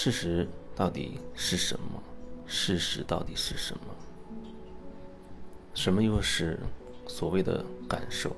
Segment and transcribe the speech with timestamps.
[0.00, 0.46] 事实
[0.76, 2.00] 到底是什么？
[2.46, 3.80] 事实到底是什么？
[5.74, 6.56] 什么又是
[7.08, 8.30] 所谓的感受？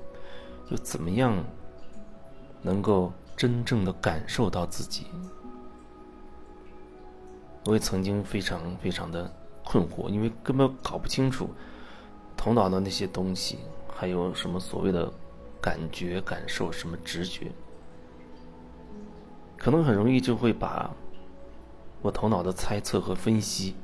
[0.71, 1.37] 又怎么样
[2.63, 5.05] 能够真正的感受到自己？
[7.65, 9.31] 我也曾经非常非常的
[9.63, 11.47] 困惑，因为根本搞不清楚
[12.35, 13.59] 头脑的那些东西，
[13.95, 15.13] 还有什么所谓的
[15.61, 17.51] 感觉、感受、什么直觉，
[19.59, 20.91] 可能很容易就会把
[22.01, 23.75] 我头脑的猜测和分析，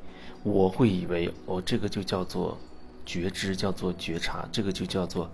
[0.44, 2.58] 我会以为哦，这个就叫做
[3.06, 5.30] 觉知，叫做觉察，这个就叫做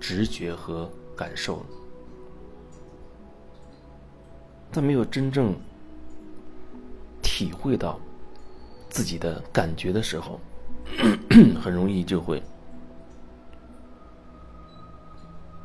[0.00, 1.64] 直觉和感受，
[4.70, 5.54] 但没有真正。
[7.24, 7.98] 体会到
[8.90, 10.38] 自己的感觉的时候，
[11.60, 12.42] 很容易就会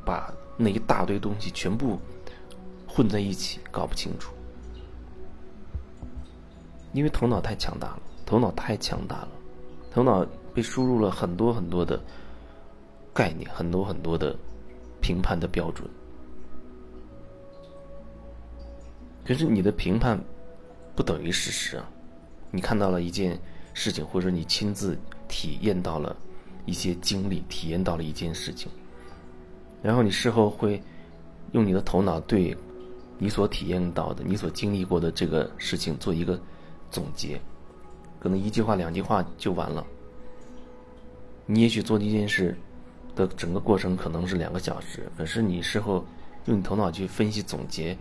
[0.06, 2.00] 把那一大堆东西全部
[2.88, 4.34] 混在一起，搞不清楚。
[6.98, 9.30] 因为头脑太强大了，头脑太强大了，
[9.92, 12.02] 头脑被输入了很多很多的
[13.14, 14.36] 概念，很多很多的
[15.00, 15.88] 评判的标准。
[19.24, 20.20] 可是你的评判。
[20.96, 21.88] 不等于事实啊！
[22.50, 23.40] 你看到了一件
[23.76, 26.16] 事情，或者你亲自体验到了
[26.66, 28.72] 一些经历，体验到了一件事情，
[29.84, 30.82] 然后你事后会
[31.52, 32.58] 用你的头脑对
[33.20, 36.42] 你所体验到的、你所经历过的这个事情做一个
[36.92, 37.40] 总结，
[38.20, 39.86] 可能一句话、两句话就完了。
[41.46, 42.58] 你也许做这件事
[43.16, 46.06] 的整个过程可能是两个小时，可是你事后
[46.46, 47.98] 用你头脑去分析总结，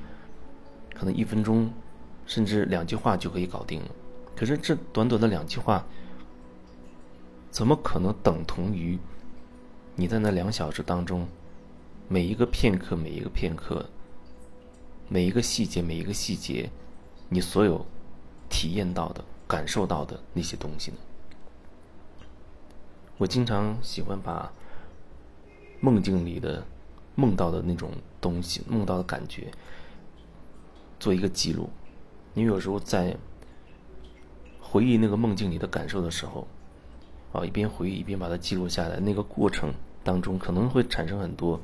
[0.94, 1.70] 可能一分钟。
[2.28, 3.88] 甚至两句话就可以搞定了，
[4.34, 5.86] 可是这短短的两句话，
[7.52, 8.98] 怎么可能等同于
[9.94, 11.28] 你在那两小时当中
[12.08, 13.88] 每一个片刻、每一个片刻、
[15.08, 16.68] 每一个细节、每一个细节，
[17.28, 17.86] 你所有
[18.56, 20.96] 体验到的、感受到的那些东西呢？
[23.18, 24.50] 我经常喜欢把
[25.78, 26.64] 梦境里的
[27.16, 29.52] 梦到的那种东西、梦到的感觉
[30.98, 31.68] 做一个记录。
[32.32, 33.14] 你有时候在
[34.58, 36.48] 回忆那个梦境里的感受的时候，
[37.34, 39.70] 啊，一边回忆一边把它记录下来，那个过程
[40.02, 41.60] 当中可能会产生很多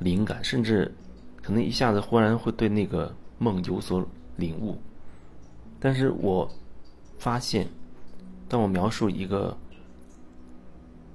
[0.00, 0.92] 灵感，甚至
[1.40, 4.04] 可能一下子忽然会对那个梦有所
[4.34, 4.76] 领悟。
[5.78, 6.50] 但是我
[7.18, 7.68] 发现，
[8.48, 9.56] 当我描述一个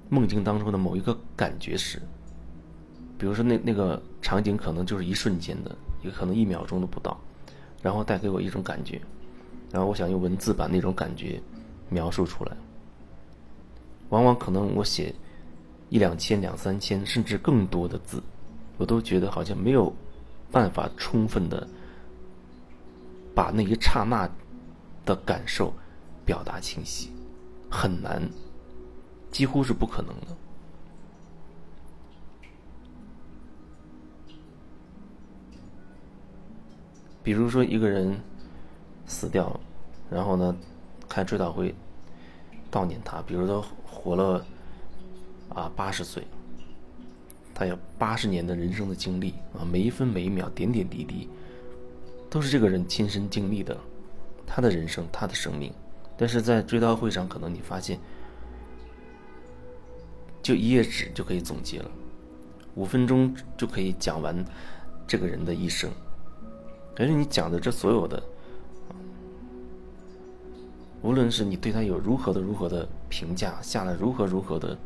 [0.10, 2.02] 梦境当中的某一个感觉时，
[3.18, 7.20] 比如说那那个场景可能就是一瞬间的，也可能一秒钟都不到。
[7.82, 9.02] 然后带给我一种感觉，
[9.72, 11.42] 然后我想用文字把那种感觉
[11.90, 12.56] 描述出来。
[14.10, 15.12] 往往可能我写
[15.90, 18.22] 一两千、两三千，甚至更多的字，
[18.78, 19.92] 我都觉得好像没有
[20.52, 21.68] 办法充分的
[23.34, 24.30] 把那一刹那
[25.06, 25.74] 的感受
[26.26, 27.12] 表达清晰，
[27.70, 28.30] 很难，
[29.32, 30.28] 几乎是不可能的。
[37.24, 38.20] 比如说一个人
[39.06, 39.60] 死掉了，
[40.10, 40.56] 然后呢，
[41.08, 41.76] 开追悼会
[42.72, 43.22] 悼念他。
[43.22, 44.44] 比如说活了
[45.50, 46.26] 啊八十岁，
[47.54, 51.30] 他有八十年的人生的经历啊，每一分每一秒点点滴滴
[52.28, 53.78] 都是这个人亲身经历的，
[54.46, 55.74] 他的人生，他的生命。
[56.18, 58.00] 但是在追悼会上，可能你发现，
[60.44, 61.90] 就一页纸就可以总结了，
[62.76, 64.46] 五分钟就可以讲完
[65.08, 65.90] 这个人的一生。
[66.96, 68.22] 可是你讲的这所有的，
[71.02, 74.78] 无论是你对他有如何的如何的评价，下了如何如何的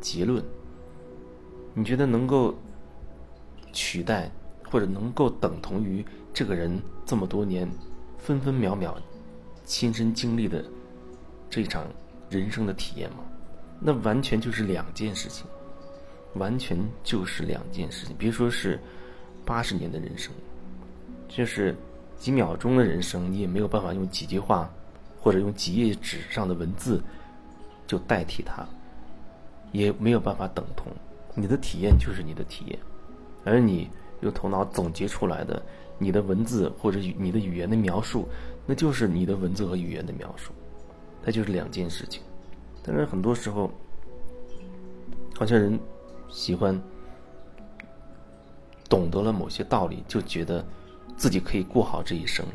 [0.00, 0.44] 结论，
[1.72, 2.54] 你觉得能够
[3.72, 4.30] 取代
[4.68, 7.66] 或者能够等同于这个人这么多年
[8.22, 8.96] 分分秒秒
[9.64, 10.64] 亲身经历的
[11.50, 11.84] 这场
[12.30, 13.18] 人生的体验吗？
[13.80, 15.44] 那完全就是两件事情，
[16.34, 18.14] 完全就是两件事情。
[18.16, 18.78] 别说是
[19.44, 20.32] 八十年的人生。
[21.28, 21.74] 就是
[22.16, 24.70] 几秒钟的人生，你也没有办法用几句话，
[25.20, 27.02] 或者用几页纸上的文字
[27.86, 28.64] 就代替它，
[29.72, 30.92] 也没有办法等同。
[31.34, 32.78] 你的体验就是你的体验，
[33.44, 33.88] 而你
[34.20, 35.60] 用头脑总结出来的
[35.98, 38.28] 你的文字或者你的语言的描述，
[38.66, 40.52] 那就是你的文字和语言的描述，
[41.24, 42.22] 它就是两件事情。
[42.82, 43.70] 但是很多时候，
[45.36, 45.78] 好像人
[46.28, 46.80] 喜欢
[48.88, 50.64] 懂得了某些道理，就觉得。
[51.14, 52.54] 自己可以过好这一生了，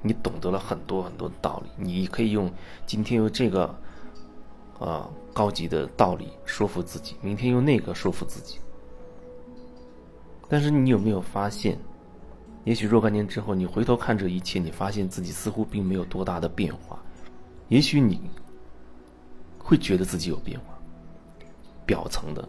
[0.00, 2.50] 你懂得了很多很多道理，你可以用
[2.86, 3.66] 今天用这个
[4.78, 8.58] 啊高级的道理说服自己，明天用那个说服自己。
[10.48, 11.78] 但是你有没有发现，
[12.66, 17.00] 也许若干年之后，你回头看这一切，你发现自己似乎并没有多大的变化。
[17.68, 18.20] 也许你
[19.56, 20.76] 会觉得自己有变化，
[21.86, 22.46] 表层的。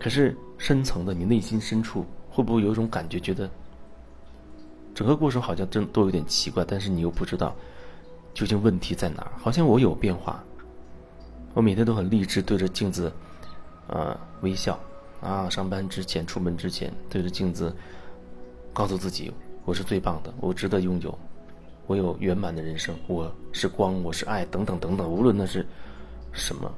[0.00, 3.48] 可是深层的，你内心深处会不会有一种感觉，觉得
[4.92, 7.54] 整个过程好像真都有点奇怪，但是你又不知道
[8.34, 9.30] 究竟问题在哪儿？
[9.38, 10.42] 好像我有变化，
[11.54, 13.12] 我每天都很励志，对着镜子，
[13.86, 14.76] 呃，微笑
[15.20, 17.72] 啊，上班之前、出门之前，对着镜子
[18.76, 19.32] 告诉自己，
[19.64, 21.18] 我是最棒的，我值得拥有，
[21.86, 25.66] 我有圆满的人生，我是光，我是爱，等等等等，无论那是
[26.30, 26.70] 什么，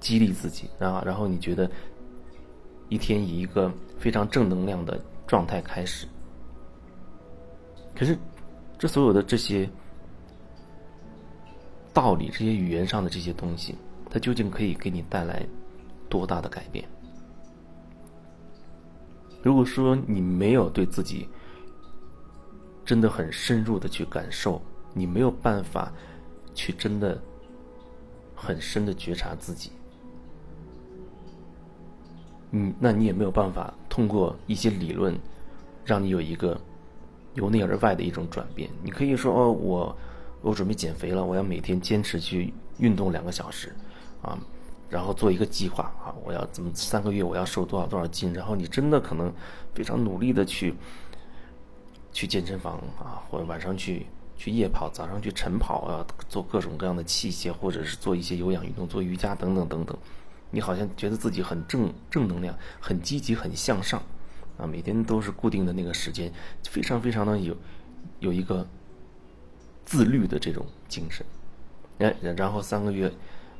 [0.00, 1.70] 激励自己啊，然后你觉得。
[2.90, 6.06] 一天以一个非常正能量的状态开始，
[7.94, 8.16] 可是，
[8.78, 9.68] 这所有的这些
[11.92, 13.74] 道理、这些语言上的这些东西，
[14.10, 15.44] 它究竟可以给你带来
[16.10, 16.86] 多大的改变？
[19.44, 21.28] 如果说你没有对自己
[22.82, 24.60] 真的很深入的去感受，
[24.94, 25.92] 你没有办法
[26.54, 27.20] 去真的
[28.34, 29.70] 很深的觉察自己。
[32.52, 35.14] 嗯，那你也没有办法通过一些理论，
[35.84, 36.58] 让你有一个
[37.34, 38.70] 由内而外的一种转变。
[38.82, 39.94] 你可以说哦，我
[40.40, 43.74] 我准备减肥了，我要每天坚持去运动两个小时，
[44.22, 44.38] 啊，
[44.94, 48.32] 然后做一个计划啊，我要怎么三个月我要瘦多少多少斤？
[48.32, 49.32] 然后你真的可能
[49.74, 50.72] 非常努力的去
[52.12, 54.06] 去健身房啊，或者晚上去
[54.36, 59.98] 去夜跑，早上去晨跑啊，做各种各样的器械，或者是做一些有氧运动，做瑜伽等等等等。
[60.52, 64.00] 你好像觉得自己很正正能量，很积极，很向上，
[64.56, 66.32] 啊，每天都是固定的那个时间，
[66.68, 67.56] 非常非常的有
[68.20, 68.64] 有一个
[69.84, 71.26] 自律的这种精神，
[71.98, 73.12] 哎，然后三个月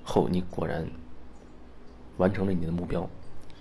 [0.04, 0.88] 后，你果然
[2.16, 3.08] 完成了你的目标，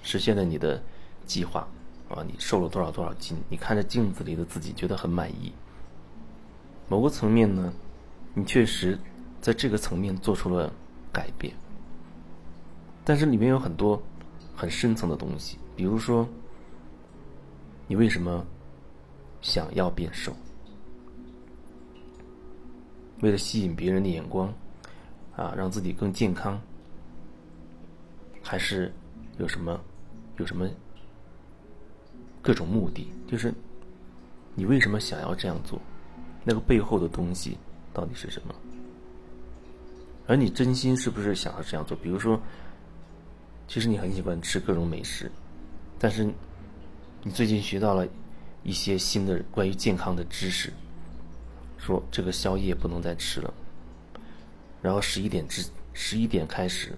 [0.01, 0.81] 实现了你的
[1.25, 1.67] 计划，
[2.09, 3.37] 啊，你瘦了多少多少斤？
[3.49, 5.51] 你看着镜子里的自己，觉得很满意。
[6.87, 7.73] 某个层面呢，
[8.33, 8.99] 你确实
[9.41, 10.71] 在这个层面做出了
[11.11, 11.53] 改变。
[13.05, 14.01] 但是里面有很多
[14.55, 16.27] 很深层的东西，比如说，
[17.87, 18.45] 你为什么
[19.41, 20.31] 想要变瘦？
[23.21, 24.53] 为了吸引别人的眼光，
[25.35, 26.61] 啊，让自己更健康，
[28.43, 28.93] 还是
[29.39, 29.81] 有什么
[30.37, 30.69] 有什么
[32.41, 33.11] 各种目的？
[33.27, 33.51] 就是
[34.53, 35.81] 你为什么想要这样做？
[36.43, 37.57] 那个背后的东西
[37.93, 38.53] 到底是什么？
[40.27, 41.97] 而你真心是不是想要这样做？
[41.97, 42.39] 比如说。
[43.65, 45.31] 其实你很喜欢吃各种美食，
[45.97, 46.29] 但是
[47.23, 48.05] 你最近学到了
[48.61, 50.71] 一些新的关于健康的知识，
[51.77, 53.51] 说这个宵夜不能再吃了，
[54.81, 56.93] 然后十一点之十一点开始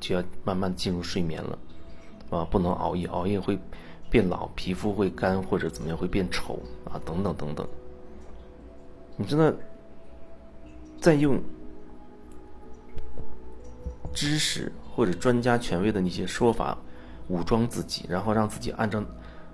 [0.00, 1.58] 就要慢慢进入睡眠了，
[2.30, 3.58] 啊，不能熬夜，熬夜会
[4.10, 7.66] 变老，皮肤会干或者怎么样会变丑啊，等等等等。
[9.16, 9.56] 你真的
[11.00, 11.40] 在用
[14.12, 14.72] 知识？
[14.96, 16.78] 或者专家权威的那些说法，
[17.26, 19.02] 武装自己，然后让自己按照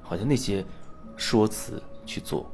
[0.03, 0.63] 好像那些
[1.17, 2.45] 说辞去做。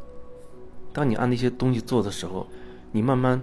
[0.92, 2.46] 当你按那些东西做的时候，
[2.92, 3.42] 你慢慢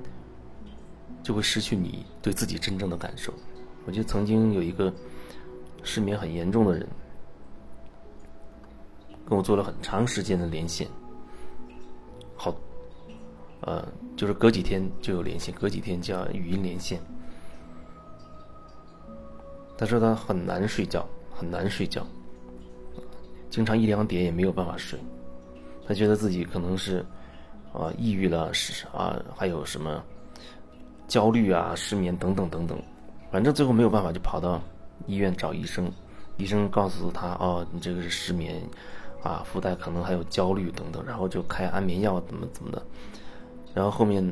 [1.21, 3.33] 就会失去你对自己真正的感受。
[3.85, 4.91] 我记得曾经有一个
[5.83, 6.87] 失眠很严重的人，
[9.27, 10.87] 跟我做了很长时间的连线，
[12.35, 12.55] 好，
[13.61, 13.85] 呃，
[14.15, 16.99] 就是隔几天就有连线，隔几天叫语音连线。
[19.77, 22.05] 他说他很难睡觉，很难睡觉，
[23.49, 24.97] 经常一两点也没有办法睡。
[25.85, 27.05] 他觉得自己可能是
[27.73, 30.01] 啊抑郁了，是啊还有什么
[31.05, 32.81] 焦虑啊、失眠等等等等。
[33.33, 34.61] 反正最后没有办法，就跑到
[35.07, 35.91] 医院找医生。
[36.37, 38.61] 医生告诉他：“哦，你这个是失眠
[39.23, 42.79] 啊，附带可能还有焦虑等等。”然后就开安眠药，怎么怎么的。
[43.73, 44.23] 然后后面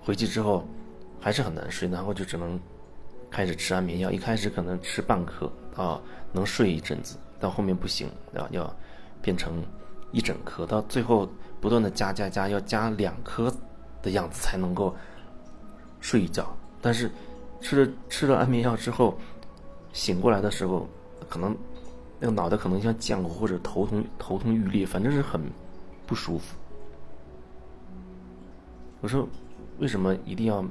[0.00, 0.64] 回去之后
[1.20, 2.56] 还是很难睡，然后就只能。
[3.28, 6.00] 开始吃安眠药，一开始可能吃半颗啊，
[6.32, 8.72] 能睡一阵子，到后面不行，啊，要
[9.20, 9.60] 变成
[10.12, 11.28] 一整颗，到最后
[11.60, 13.52] 不断的加加加，要加两颗
[14.00, 14.94] 的样子才能够
[16.00, 16.56] 睡一觉。
[16.80, 17.10] 但是
[17.60, 19.18] 吃了吃了安眠药之后，
[19.92, 20.88] 醒过来的时候，
[21.28, 21.56] 可能
[22.20, 25.40] 那个脑袋可能像浆糊或者头痛头痛欲裂，反正是很
[26.06, 26.56] 不舒服。
[29.00, 29.28] 我说，
[29.78, 30.64] 为什么一定要？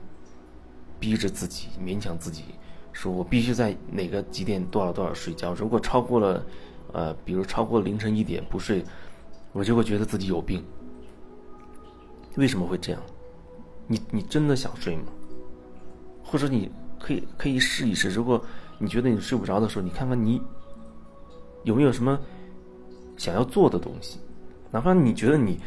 [0.97, 2.45] 逼着自己，勉强自己，
[2.93, 5.53] 说我必须在哪个几点多少多少睡觉。
[5.53, 6.43] 如果超过了，
[6.93, 8.83] 呃，比如超过凌晨一点不睡，
[9.51, 10.65] 我就会觉得自己有病。
[12.37, 13.01] 为什么会这样？
[13.87, 15.03] 你你真的想睡吗？
[16.35, 18.09] 或者你可以可以试一试。
[18.09, 18.43] 如果
[18.77, 20.41] 你觉得你睡不着的时候，你看看你
[21.63, 22.19] 有没有什么
[23.15, 24.19] 想要做的东西
[24.69, 25.57] 哪怕你觉得你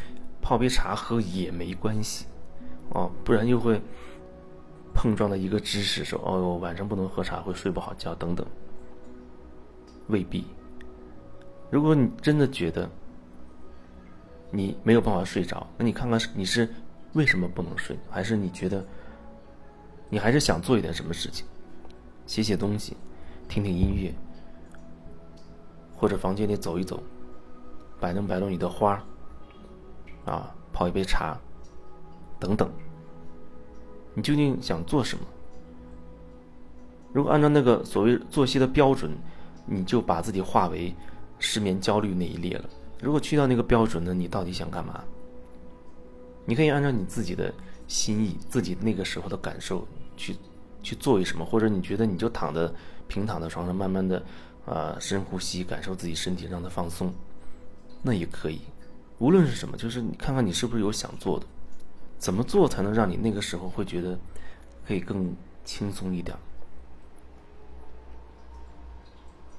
[0.42, 2.26] 泡杯茶喝也没关系，
[2.90, 3.80] 哦，不然又会
[4.92, 8.46] 碰撞到一个知识说，哦，晚上不能喝茶会睡不好觉等等，
[10.08, 10.44] 未必。
[11.70, 12.86] 如果你真的觉得
[14.50, 16.68] 你没有办法睡着，那你看看你是
[17.14, 18.84] 为什么不能睡，还是你觉得
[20.10, 21.46] 你还是想做一点什么事情，
[22.26, 22.96] 写写东西，
[23.48, 24.14] 听听音乐，
[25.96, 27.02] 或者房间里走一走。
[28.00, 29.04] 摆弄摆弄你的花
[30.24, 31.36] 啊，泡一杯茶，
[32.38, 32.70] 等等。
[34.14, 35.24] 你究竟想做什么？
[37.12, 39.10] 如果按照那个所谓作息的标准，
[39.66, 40.94] 你就把自己划为
[41.38, 42.64] 失眠焦虑那一列了。
[43.00, 45.02] 如果去掉那个标准呢，你到底想干嘛？
[46.44, 47.52] 你可以按照你自己的
[47.88, 49.84] 心意、自己那个时候的感受
[50.16, 50.36] 去
[50.82, 52.70] 去做一什么，或者你觉得你就躺在
[53.08, 54.22] 平躺在床上，慢慢的
[54.64, 57.12] 啊深呼吸，感受自己身体让它放松。
[58.02, 58.60] 那也可以，
[59.18, 61.46] 无论是什么，就是你看看你是不是有想做的，
[62.18, 64.16] 怎么做才能让你那个时候会觉得
[64.86, 66.36] 可以更轻松一点？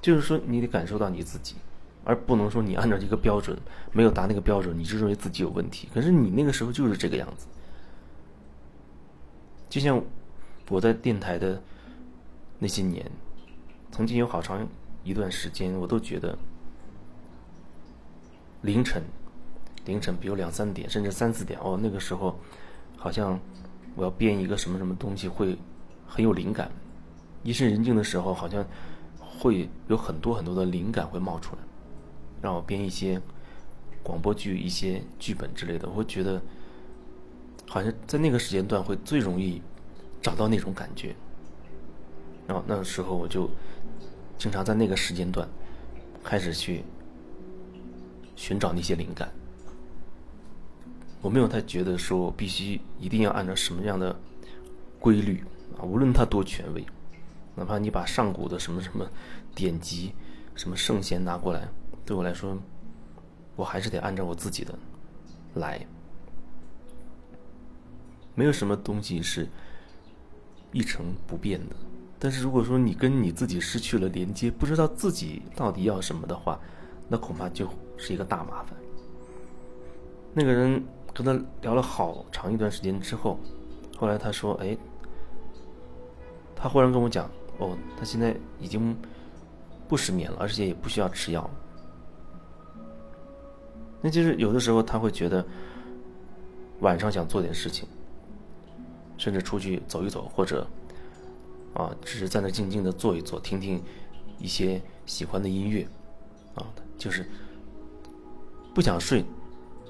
[0.00, 1.56] 就是说，你得感受到你自己，
[2.04, 3.58] 而不能说你按照一个标准
[3.92, 5.88] 没有达那个标准，你就认为自己有问题。
[5.92, 7.46] 可是你那个时候就是这个样子。
[9.70, 10.02] 就像
[10.68, 11.62] 我在电台的
[12.58, 13.10] 那些年，
[13.90, 14.68] 曾经有好长
[15.04, 16.36] 一段时间，我都觉得。
[18.62, 19.02] 凌晨，
[19.86, 22.38] 凌晨，比如两三点，甚至三四点，哦，那个时候，
[22.94, 23.40] 好像
[23.94, 25.56] 我要编一个什么什么东西，会
[26.06, 26.70] 很有灵感。
[27.42, 28.62] 夜深人静的时候，好像
[29.18, 31.62] 会有很多很多的灵感会冒出来，
[32.42, 33.18] 让我编一些
[34.02, 35.88] 广播剧、一些剧本之类的。
[35.88, 36.38] 我会觉得，
[37.70, 39.62] 好像在那个时间段会最容易
[40.20, 41.14] 找到那种感觉。
[42.48, 43.48] 然后那个时候，我就
[44.36, 45.48] 经常在那个时间段
[46.24, 46.82] 开始去。
[48.36, 49.30] 寻找那些灵感，
[51.20, 54.18] 我没有太觉得说必须一定要按照什么样的
[54.98, 55.44] 规律
[55.78, 56.82] 啊，无论它多权威，
[57.54, 59.06] 哪怕你把上古的什么什么
[59.54, 60.14] 典籍、
[60.54, 61.68] 什么圣贤拿过来，
[62.06, 62.56] 对我来说，
[63.56, 64.74] 我还是得按照我自己的
[65.56, 65.86] 来。
[68.40, 69.46] 没有什么东西是
[70.72, 71.76] 一成不变的，
[72.18, 76.58] 但是如果说你跟你自己失去了连接，不知道自己到底要什么的话，
[77.06, 77.68] 那恐怕就
[77.98, 78.74] 是一个大麻烦。
[80.32, 80.82] 那个人
[81.12, 83.38] 跟他聊了好长一段时间之后，
[83.98, 84.74] 后来他说：“哎，
[86.56, 88.96] 他忽然跟我讲，哦，他现在已经
[89.86, 91.50] 不失眠了，而且也不需要吃药。
[94.00, 95.44] 那就是有的时候他会觉得
[96.78, 97.86] 晚上想做点事情，
[99.20, 100.66] 甚至出去走一走，或者
[101.74, 103.82] 啊，只是在那静静的坐一坐，听听
[104.38, 105.86] 一些喜欢的音乐，
[106.54, 106.64] 啊。”
[106.96, 107.26] 就是
[108.74, 109.24] 不想睡，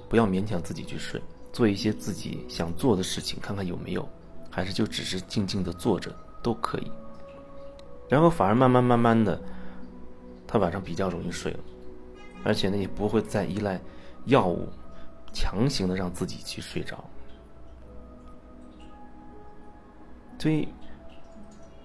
[0.09, 1.23] 不要勉强自己去睡，
[1.53, 4.09] 做一些自己想做的事情，看看有没有，
[4.51, 6.91] 还是就只是静静的坐着都可以。
[8.09, 9.41] 然后反而慢慢慢慢的，
[10.47, 11.61] 他晚上比较容易睡了，
[12.43, 13.81] 而且呢也不会再依赖
[14.27, 14.69] 药物，
[15.33, 17.05] 强行的让自己去睡着。
[20.41, 20.67] 所以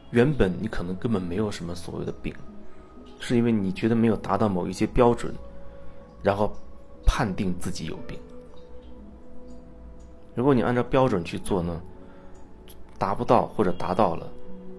[0.10, 2.34] 原本你可能根本没有什么所谓的病。
[3.18, 5.34] 是因为你觉得没有达到某一些标准，
[6.22, 6.54] 然后
[7.06, 8.20] 判定自己有病。
[10.36, 11.82] 如果你按照标准去做呢，
[13.00, 14.30] 达不到或者达到了，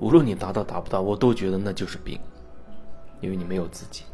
[0.01, 2.21] 无论你达到达不到，我都觉得那就是病，
[3.21, 4.05] 因为你没有自己。